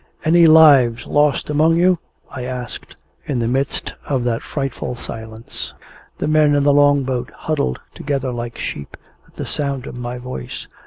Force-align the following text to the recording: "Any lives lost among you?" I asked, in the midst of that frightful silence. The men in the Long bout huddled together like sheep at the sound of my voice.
"Any 0.25 0.47
lives 0.47 1.05
lost 1.05 1.47
among 1.51 1.75
you?" 1.75 1.99
I 2.31 2.43
asked, 2.43 2.99
in 3.25 3.37
the 3.37 3.47
midst 3.47 3.93
of 4.07 4.23
that 4.23 4.41
frightful 4.41 4.95
silence. 4.95 5.75
The 6.17 6.27
men 6.27 6.55
in 6.55 6.63
the 6.63 6.73
Long 6.73 7.03
bout 7.03 7.29
huddled 7.31 7.79
together 7.93 8.31
like 8.31 8.57
sheep 8.57 8.97
at 9.27 9.35
the 9.35 9.45
sound 9.45 9.85
of 9.85 9.95
my 9.97 10.17
voice. 10.17 10.67